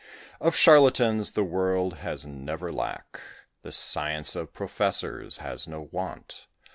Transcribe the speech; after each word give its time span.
Of 0.39 0.55
Charlatans 0.55 1.33
the 1.33 1.43
world 1.43 1.97
has 1.99 2.25
never 2.25 2.71
lack: 2.73 3.19
This 3.61 3.77
science 3.77 4.35
of 4.35 4.51
professors 4.51 5.37
has 5.37 5.67
no 5.67 5.89
want. 5.91 6.47